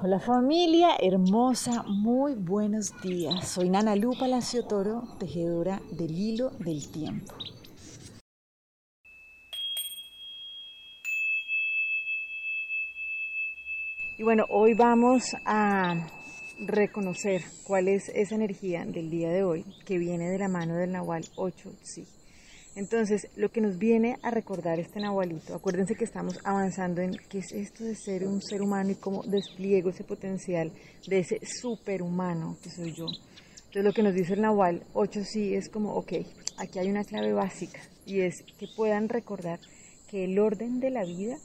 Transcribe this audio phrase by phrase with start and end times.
[0.00, 3.48] Hola familia hermosa, muy buenos días.
[3.48, 7.34] Soy Nana Lu Palacio Toro, tejedora del hilo del tiempo.
[14.16, 15.96] Y bueno, hoy vamos a
[16.60, 20.92] reconocer cuál es esa energía del día de hoy que viene de la mano del
[20.92, 22.06] Nahual 8 sí.
[22.74, 27.38] Entonces, lo que nos viene a recordar este Nahualito, acuérdense que estamos avanzando en qué
[27.38, 30.72] es esto de ser un ser humano y cómo despliego ese potencial
[31.06, 33.06] de ese superhumano que soy yo.
[33.06, 36.12] Entonces, lo que nos dice el Nahual 8 sí es como, ok,
[36.56, 39.60] aquí hay una clave básica y es que puedan recordar
[40.08, 41.36] que el orden de la vida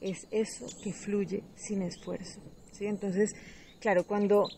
[0.00, 2.40] es eso que fluye sin esfuerzo.
[2.72, 2.86] ¿sí?
[2.86, 3.32] Entonces,
[3.80, 4.48] claro, cuando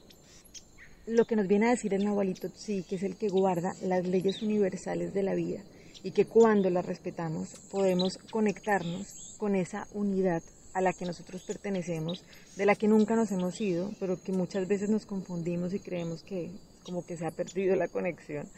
[1.07, 4.07] lo que nos viene a decir el Nahualito sí, que es el que guarda las
[4.07, 5.61] leyes universales de la vida,
[6.03, 10.43] y que cuando la respetamos podemos conectarnos con esa unidad
[10.75, 12.25] a la que nosotros pertenecemos,
[12.57, 16.23] de la que nunca nos hemos ido, pero que muchas veces nos confundimos y creemos
[16.23, 16.51] que
[16.85, 18.49] como que se ha perdido la conexión.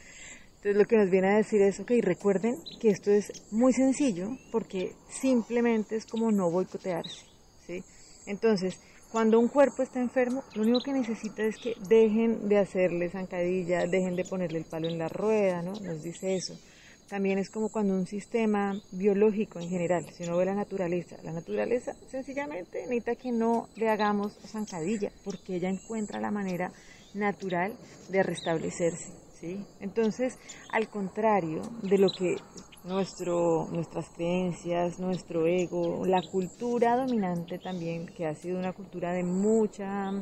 [0.56, 4.38] Entonces lo que nos viene a decir es, ok, recuerden que esto es muy sencillo
[4.50, 7.26] porque simplemente es como no boicotearse,
[7.66, 7.84] ¿sí?
[8.26, 8.78] Entonces,
[9.12, 13.86] cuando un cuerpo está enfermo, lo único que necesita es que dejen de hacerle zancadilla,
[13.86, 15.72] dejen de ponerle el palo en la rueda, ¿no?
[15.72, 16.58] Nos dice eso.
[17.08, 21.32] También es como cuando un sistema biológico en general, si uno ve la naturaleza, la
[21.32, 26.72] naturaleza sencillamente necesita que no le hagamos zancadilla, porque ella encuentra la manera
[27.12, 27.74] natural
[28.08, 29.12] de restablecerse.
[29.38, 29.64] ¿sí?
[29.80, 30.38] Entonces,
[30.70, 32.36] al contrario de lo que
[32.84, 39.24] nuestro, nuestras creencias, nuestro ego, la cultura dominante también, que ha sido una cultura de
[39.24, 40.12] mucha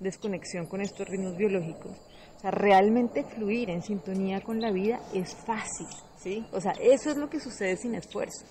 [0.00, 1.96] desconexión con estos ritmos biológicos,
[2.42, 6.44] sea, realmente fluir en sintonía con la vida es fácil, ¿sí?
[6.52, 8.44] O sea, eso es lo que sucede sin esfuerzo.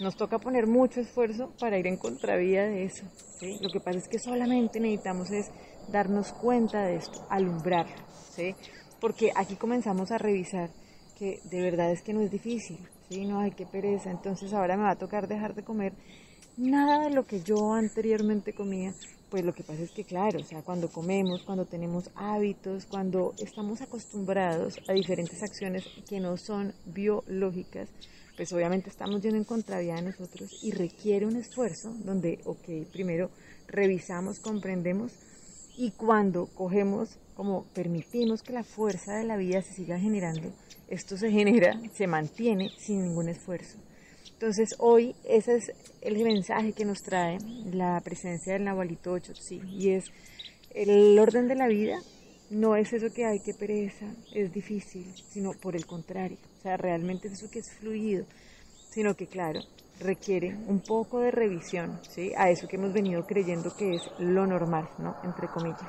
[0.00, 3.04] Nos toca poner mucho esfuerzo para ir en contravía de eso,
[3.38, 3.58] ¿sí?
[3.60, 5.50] Lo que pasa es que solamente necesitamos es
[5.88, 7.94] darnos cuenta de esto, alumbrarlo,
[8.30, 8.54] ¿sí?
[9.00, 10.70] Porque aquí comenzamos a revisar
[11.18, 12.78] que de verdad es que no es difícil,
[13.08, 13.24] ¿sí?
[13.24, 15.92] No, hay que pereza, entonces ahora me va a tocar dejar de comer
[16.56, 18.94] nada de lo que yo anteriormente comía
[19.30, 23.34] pues lo que pasa es que, claro, o sea, cuando comemos, cuando tenemos hábitos, cuando
[23.38, 27.88] estamos acostumbrados a diferentes acciones que no son biológicas,
[28.36, 33.30] pues obviamente estamos yendo en contravía de nosotros y requiere un esfuerzo donde, ok, primero
[33.66, 35.12] revisamos, comprendemos
[35.76, 40.52] y cuando cogemos, como permitimos que la fuerza de la vida se siga generando,
[40.88, 43.78] esto se genera, se mantiene sin ningún esfuerzo.
[44.36, 47.38] Entonces hoy ese es el mensaje que nos trae
[47.72, 50.04] la presencia del Nahualito 8, sí, y es
[50.74, 51.98] el orden de la vida
[52.50, 56.76] no es eso que hay que pereza, es difícil, sino por el contrario, o sea,
[56.76, 58.24] realmente es eso que es fluido,
[58.90, 59.60] sino que claro,
[60.00, 62.32] requiere un poco de revisión, ¿sí?
[62.36, 65.16] A eso que hemos venido creyendo que es lo normal, ¿no?
[65.24, 65.82] Entre comillas.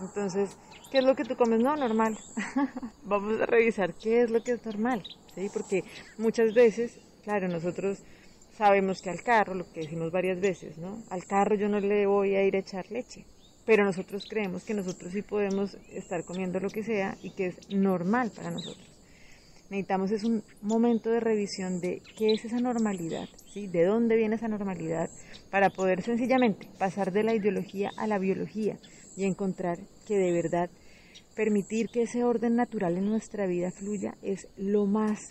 [0.00, 0.56] Entonces,
[0.90, 1.60] ¿qué es lo que tú comes?
[1.60, 2.18] No, normal.
[3.04, 5.02] Vamos a revisar qué es lo que es normal,
[5.34, 5.48] ¿sí?
[5.52, 5.84] Porque
[6.16, 6.98] muchas veces
[7.28, 7.98] Claro, nosotros
[8.56, 11.02] sabemos que al carro, lo que decimos varias veces, ¿no?
[11.10, 13.26] Al carro yo no le voy a ir a echar leche,
[13.66, 17.68] pero nosotros creemos que nosotros sí podemos estar comiendo lo que sea y que es
[17.68, 18.88] normal para nosotros.
[19.68, 23.66] Necesitamos es un momento de revisión de qué es esa normalidad, ¿sí?
[23.66, 25.10] De dónde viene esa normalidad
[25.50, 28.78] para poder sencillamente pasar de la ideología a la biología
[29.18, 30.70] y encontrar que de verdad
[31.36, 35.28] permitir que ese orden natural en nuestra vida fluya es lo más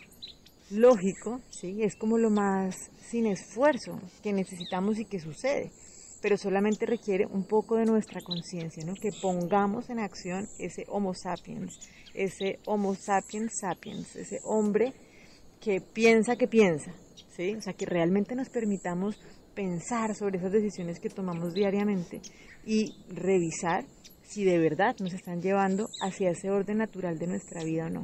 [0.69, 1.83] lógico, ¿sí?
[1.83, 2.75] es como lo más
[3.09, 5.72] sin esfuerzo que necesitamos y que sucede,
[6.22, 8.94] pero solamente requiere un poco de nuestra conciencia, ¿no?
[8.95, 11.79] que pongamos en acción ese Homo sapiens,
[12.13, 14.94] ese Homo sapiens sapiens, ese hombre
[15.61, 16.91] que piensa que piensa,
[17.35, 17.55] ¿sí?
[17.55, 19.19] o sea, que realmente nos permitamos
[19.55, 22.22] pensar sobre esas decisiones que tomamos diariamente
[22.66, 23.85] y revisar
[24.22, 28.03] si de verdad nos están llevando hacia ese orden natural de nuestra vida o no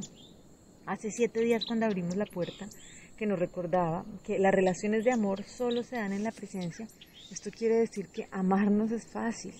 [0.86, 2.68] hace siete días cuando abrimos la puerta,
[3.16, 6.86] que nos recordaba que las relaciones de amor solo se dan en la presencia,
[7.30, 9.54] esto quiere decir que amarnos es fácil,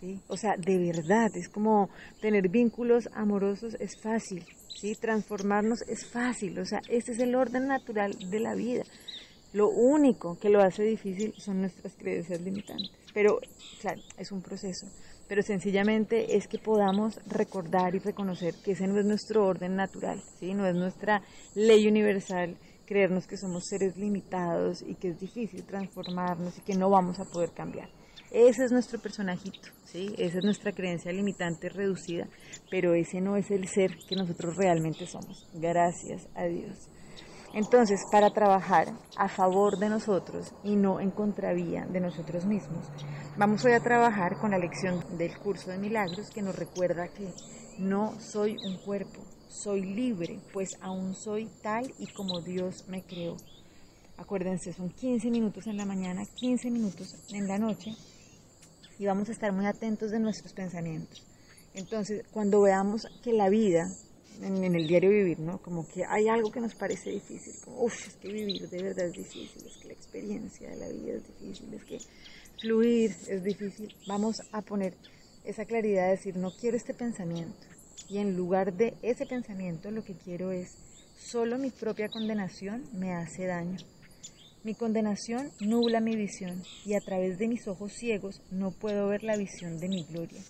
[0.00, 0.20] ¿sí?
[0.28, 4.44] O sea, de verdad, es como tener vínculos amorosos es fácil,
[4.74, 4.94] ¿sí?
[4.94, 8.84] Transformarnos es fácil, o sea, este es el orden natural de la vida.
[9.52, 13.40] Lo único que lo hace difícil son nuestras creencias limitantes, pero
[13.80, 14.86] claro, es un proceso
[15.28, 20.22] pero sencillamente es que podamos recordar y reconocer que ese no es nuestro orden natural,
[20.40, 20.54] ¿sí?
[20.54, 21.22] no es nuestra
[21.54, 26.88] ley universal creernos que somos seres limitados y que es difícil transformarnos y que no
[26.88, 27.90] vamos a poder cambiar.
[28.30, 30.14] Ese es nuestro personajito, ¿sí?
[30.16, 32.26] esa es nuestra creencia limitante reducida,
[32.70, 35.46] pero ese no es el ser que nosotros realmente somos.
[35.54, 36.88] Gracias a Dios.
[37.54, 42.86] Entonces, para trabajar a favor de nosotros y no en contravía de nosotros mismos,
[43.38, 47.32] vamos hoy a trabajar con la lección del curso de milagros que nos recuerda que
[47.78, 53.36] no soy un cuerpo, soy libre, pues aún soy tal y como Dios me creó.
[54.18, 57.96] Acuérdense, son 15 minutos en la mañana, 15 minutos en la noche
[58.98, 61.24] y vamos a estar muy atentos de nuestros pensamientos.
[61.72, 63.88] Entonces, cuando veamos que la vida
[64.42, 65.60] en, el diario vivir, ¿no?
[65.60, 69.06] Como que hay algo que nos parece difícil, como, uff, es que vivir de verdad
[69.06, 71.98] es difícil, es que la experiencia de la vida es difícil, es que
[72.60, 73.94] fluir es difícil.
[74.06, 74.94] Vamos a poner
[75.44, 77.66] esa claridad de decir, no quiero este pensamiento.
[78.08, 80.76] Y en lugar de ese pensamiento, lo que quiero es,
[81.18, 83.78] solo mi propia condenación me hace daño.
[84.64, 89.22] Mi condenación nubla mi visión y a través de mis ojos ciegos no puedo ver
[89.22, 90.42] la visión de mi gloria.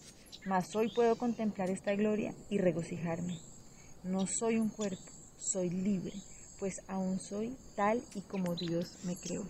[0.47, 3.39] Mas hoy puedo contemplar esta gloria y regocijarme.
[4.05, 5.03] No soy un cuerpo,
[5.39, 6.13] soy libre,
[6.59, 9.43] pues aún soy tal y como Dios me creó.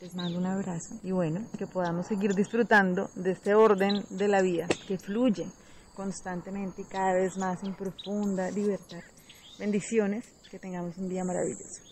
[0.00, 4.42] Les mando un abrazo y bueno, que podamos seguir disfrutando de este orden de la
[4.42, 5.46] vida que fluye
[5.96, 9.02] constantemente y cada vez más en profunda libertad.
[9.58, 11.87] Bendiciones, que tengamos un día maravilloso.